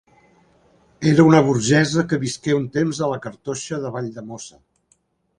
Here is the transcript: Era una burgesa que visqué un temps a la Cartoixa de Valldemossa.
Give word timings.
Era 1.09 1.25
una 1.31 1.41
burgesa 1.49 2.05
que 2.13 2.17
visqué 2.23 2.55
un 2.59 2.65
temps 2.77 3.01
a 3.01 3.09
la 3.11 3.19
Cartoixa 3.27 3.79
de 3.83 3.93
Valldemossa. 3.99 4.59